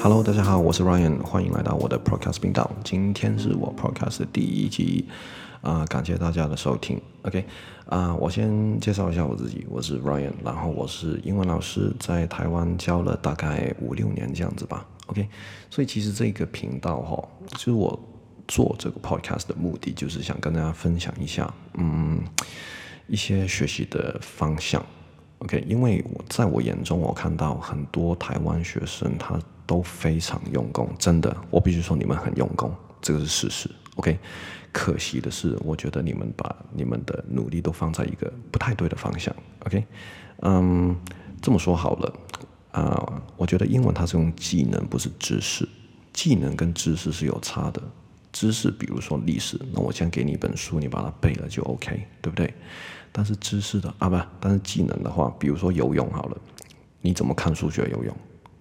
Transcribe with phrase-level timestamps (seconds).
[0.00, 2.70] Hello，大家好，我是 Ryan，欢迎来到我的 Podcast 频道。
[2.84, 5.08] 今天是我 Podcast 的第一集，
[5.60, 7.00] 啊、感谢大家的收听。
[7.22, 7.44] OK，
[7.86, 14.86] 啊、我先介绍一下我自己，我是 Ryan，然后我是英文老师，在台湾教了大概五六年这样子吧。
[15.06, 15.28] OK，
[15.68, 17.98] 所以其实这个频道哈、哦，就是我
[18.46, 22.22] 做这个 Podcast 的目的，就是想跟大家分享一下，嗯，
[23.08, 24.80] 一些学习的方向。
[25.40, 29.38] OK，因为我在我眼中，我看到很多台湾学生他。
[29.68, 33.70] 都非常用功，真的，我必须说你们很用功，这个是事实。
[33.96, 34.18] OK，
[34.72, 39.30] 可惜的是，我觉得你们把你们的努力都放在一个不太对的方向。
[39.66, 39.84] OK，
[40.40, 40.96] 嗯，
[41.42, 42.14] 这么说好了，
[42.72, 45.68] 啊、我觉得英文它是用技能，不是知识。
[46.14, 47.82] 技能跟知识是有差的。
[48.32, 52.52] 知识，比如说历史，那我先给你一本书，你把它背了就 OK，对不对？
[53.10, 56.36] 但是知识的啊，不，但是技能的话，比如说游泳好了，
[57.00, 58.14] 你怎么看数学游泳？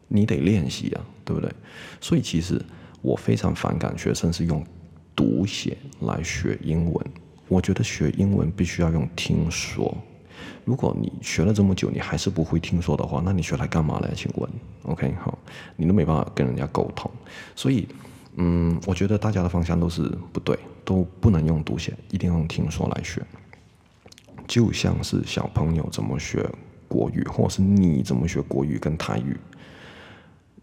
[0.07, 1.51] 你得练习啊，对不对？
[1.99, 2.61] 所以其实
[3.01, 4.65] 我非常反感学生是用
[5.13, 7.05] 读写来学英文。
[7.49, 9.95] 我觉得学英文必须要用听说。
[10.63, 14.09] 如果你学了这么久，你还是不会听说的话，那你学来干嘛呢？
[14.15, 14.49] 请问
[14.83, 15.37] ？OK，好，
[15.75, 17.09] 你都没办法跟人家沟通。
[17.55, 17.87] 所以，
[18.37, 23.21] 嗯，我觉得大家的方向都是不对，都不能用读写，一定要用听说来学。
[24.47, 26.47] 就像是小朋友怎么学
[26.87, 29.35] 国语，或者是你怎么学国语跟台语。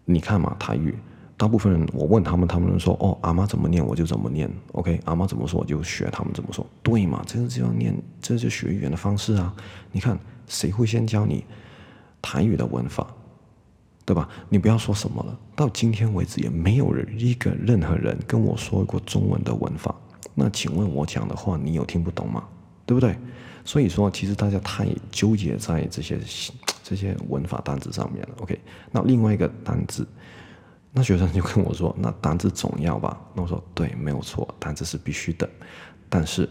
[0.05, 0.95] 你看嘛，台语，
[1.36, 7.22] 大部分人我问他们，他们说哦，阿妈怎么念我就怎么念，OK，阿妈怎么说我就学他们怎么说，对嘛？
[7.27, 9.55] 这个就要念，这就学语言的方式啊。
[9.91, 11.45] 你看谁会先教你
[12.22, 13.06] 台语的文法，
[14.05, 14.29] 对吧？
[14.49, 19.95] 你不要说什么了，到今天为止也没有人一个任何人跟我说过中文的文法。
[20.35, 22.45] 那请问我讲的话你有听不懂吗？
[22.87, 23.17] 对不对？
[23.64, 26.19] 所以说，其实大家太纠结在这些
[26.83, 28.35] 这些文法单子上面了。
[28.41, 28.61] OK，
[28.91, 30.07] 那另外一个单词，
[30.93, 35.48] 那学生就跟我说：“那单词总要吧？”那我说：“对，没有错，单词是必须的。
[36.11, 36.47] 但是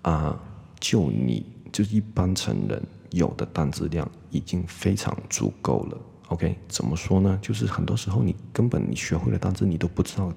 [0.00, 0.40] 啊、
[0.80, 5.98] 就你就一般成人有的单词量已经非常足够了。
[6.34, 7.38] OK，怎么说呢？
[7.40, 10.32] 就是很多时候你根本你学会了单词，你都不知道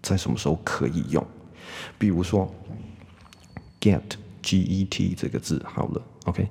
[0.00, 1.24] 在什么时候可以用。
[1.98, 2.48] 比如说
[3.80, 4.00] ，get。
[4.42, 6.48] get 这个字好了，OK。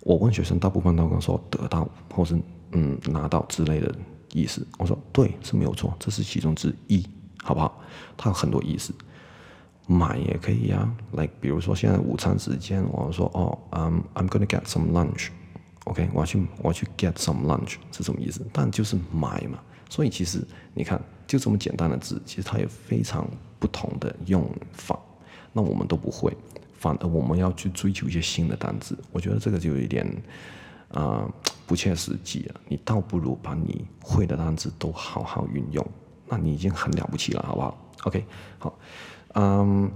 [0.00, 2.40] 我问学生，大部分都跟我说得到或是
[2.72, 3.94] 嗯拿到之类的
[4.32, 4.66] 意思。
[4.78, 7.06] 我说对，是没有错，这是其中之一，
[7.42, 7.82] 好不好？
[8.16, 8.94] 它有很多意思，
[9.86, 10.90] 买也可以啊。
[11.12, 15.28] Like 比如说现在午餐时间，我说哦，嗯，I'm gonna get some lunch
[15.88, 18.46] OK，我要去我要去 get some lunch 是什么意思？
[18.52, 19.58] 但就是买嘛。
[19.90, 23.26] 所以其实你看，就这么简单的字，其实它有非常
[23.58, 24.98] 不同的用法，
[25.52, 26.36] 那我们都不会。
[26.76, 30.06] 反而我们要去追求一些新的单词，我觉得这个就有一点
[30.92, 31.26] 啊、
[31.66, 32.60] 不切实际了。
[32.68, 35.84] 你倒不如把你会的单词都好好运用，
[36.28, 38.24] 那你已经很了不起了，好不好？OK，
[38.58, 38.78] 好，
[39.34, 39.90] 嗯，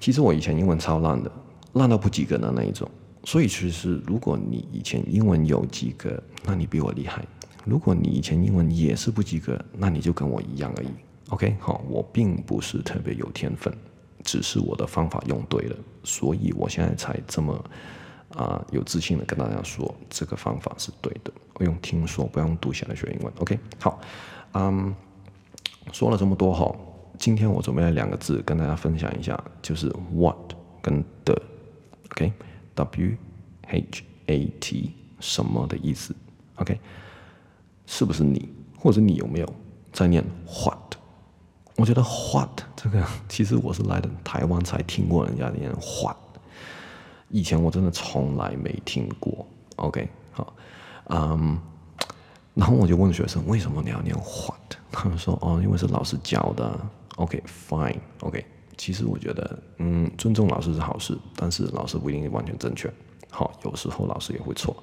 [0.00, 1.30] 其实我以前英文超烂的，
[1.74, 2.90] 烂到不及格的那一种。
[3.24, 7.22] 所以其实如果你以前英文有及格，那你比我厉害；
[7.64, 10.88] 如果你以前英文也是不及格，那你就跟我一样而已。
[11.30, 13.72] OK，好，我并不是特别有天分。
[14.24, 17.64] 只是我的方法用对了，所以我现在才这么
[18.34, 21.32] 啊、有自信的跟大家说这个方法是对的。
[21.54, 23.32] 我用听说，不用读写来学英文。
[23.38, 24.00] OK，好，
[24.52, 24.94] 嗯，
[25.92, 26.74] 说了这么多哈，
[27.18, 30.36] 今天我准备了两个字跟大家分享一下，就是 what
[30.82, 31.40] 跟 the。
[32.84, 33.16] W
[33.66, 36.14] H A T 什么的意思
[36.56, 36.78] ？OK，
[37.86, 39.54] 是不是你，或者你有没有
[39.92, 40.94] 在念 what？
[41.74, 46.16] 我觉得 what 这个，其实我是来的台湾才听过人家念 what，
[47.30, 49.46] 以前我真的从来没听过。
[49.76, 50.54] OK，好，
[51.10, 51.58] 嗯，
[52.54, 54.76] 然后我就问学生，为什么你要念 what？
[54.90, 56.78] 他们说哦，因为是老师教的。
[57.16, 58.44] OK，fine，OK，、
[58.78, 62.90] 其实我觉得，嗯，尊重老师是好事，但是老师不一定完全正确。
[63.28, 64.74] 好，有时候老师也会错。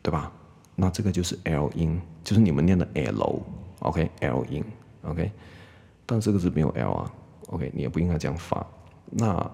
[0.01, 0.31] 对吧？
[0.79, 4.63] 那这个就是 L 音，就是你们念的 L，OK，L 音
[5.03, 5.31] ，OK，
[6.05, 7.11] 但这个字没有 L 啊
[7.47, 8.65] ，OK，你也不应该这样发，
[9.09, 9.51] 那。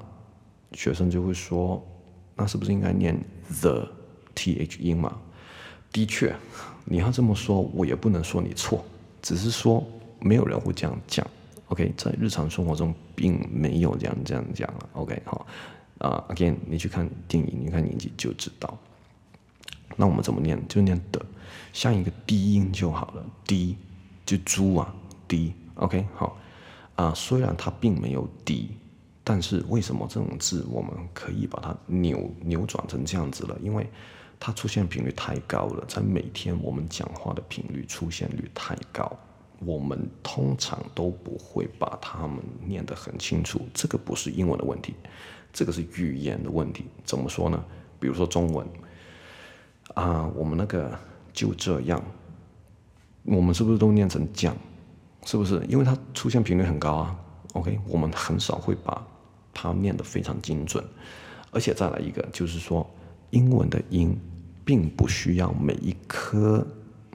[0.74, 1.82] 学生就会说
[2.36, 3.18] ：“那是不是应该念
[3.62, 3.88] the
[4.36, 5.18] th 音嘛？”
[5.94, 6.36] 的确，
[6.84, 8.84] 你要这么说，我也不能说你错，
[9.22, 9.82] 只是说
[10.20, 11.26] 没有人会这样讲。
[11.68, 14.90] OK，在日常生活中并没有这样这样讲啊。
[14.94, 15.48] OK，好
[16.00, 18.78] 啊 again，你去看电影，你看影集就知道。
[19.96, 20.62] 那我们怎么念？
[20.68, 21.26] 就念的，
[21.74, 23.26] 像一个低音就好了。
[23.46, 23.78] 低
[24.26, 24.94] 就猪啊，
[25.28, 25.54] 低。
[25.76, 26.38] OK，好
[26.96, 28.70] 啊，虽然它并没有低。
[29.28, 33.58] 但是为什么这种字我们可以把它扭扭转成这样子了？
[33.60, 33.90] 因为
[34.40, 39.12] 它出现频率太高了，在每天我们讲话的频率出现率太高，
[39.66, 43.68] 我们通常都不会把它们念得很清楚。
[43.74, 44.94] 这个不是英文的问题，
[45.52, 46.86] 这个是语言的问题。
[47.04, 47.66] 怎么说呢？
[48.00, 48.68] 比如说中文
[49.94, 50.92] 啊，我们那个
[51.32, 52.02] 就这样，
[53.24, 54.56] 我们是不是都念成讲？
[55.24, 55.64] 是不是？
[55.70, 57.16] 因为它出现频率很高啊。
[57.54, 59.06] OK，我们很少会把。
[59.58, 60.84] 它念得非常精准，
[61.50, 62.86] 而且再来一个，就是说，
[63.30, 64.14] 英文的音
[64.66, 66.68] 并不需要每一颗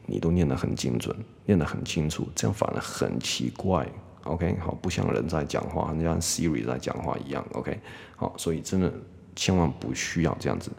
[0.06, 1.14] 你都念得很精准，
[1.44, 3.86] 念得很清楚，这样反而很奇怪。
[4.24, 7.44] OK，好，不像人在讲话，像 Siri 在讲话一样。
[7.52, 7.78] OK，
[8.16, 8.90] 好，所以真的
[9.36, 10.70] 千万不需要这样子。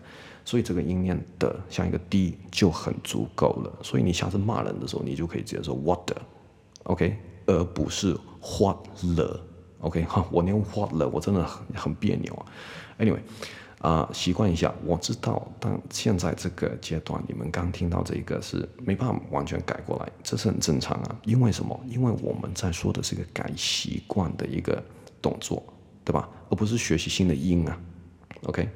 [0.46, 3.72] 所以这个音念的像一个 D 就很足够了。
[3.84, 8.78] 所以你下次骂人的时候，你就可以直接说 What the，OK，而不是 What
[9.16, 9.42] the。
[9.80, 12.46] OK 哈，我念 what 了，我真的很很别扭啊。
[13.00, 13.18] Anyway，
[13.80, 14.72] 啊、习惯一下。
[14.86, 21.20] 我知道，但现在这个阶段，你们刚听到这一个是没办法完全改过来，这是很正常啊。
[21.24, 21.84] 因为什么？
[21.88, 24.80] 因为我们在说的是一个改习惯的一个
[25.20, 25.64] 动作，
[26.06, 26.30] 对吧？
[26.52, 27.76] 而不是学习新的音啊。
[28.44, 28.70] OK，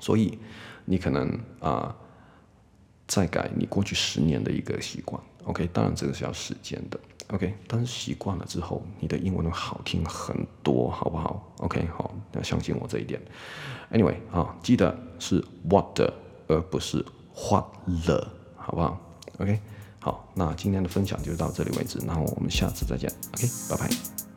[0.00, 0.38] 所以
[0.84, 1.94] 你可能啊，
[3.06, 5.20] 再、改你过去十年的一个习惯。
[5.44, 6.98] OK，当然这个是要时间的。
[7.28, 13.20] OK，但是习惯了之后，你的英文会好听很多，好不好？OK，好，要相信我这一点。
[13.92, 16.12] Anyway，啊，记得是 what 的
[16.46, 17.04] 而不是
[17.34, 17.64] what
[18.06, 18.98] 了好不好
[19.38, 19.60] ？OK，
[20.00, 23.10] 好，那今天的分享就到这里为止，然后我们下次再见。
[23.34, 24.27] OK，拜拜。